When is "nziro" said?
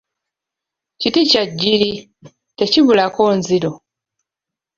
3.37-3.71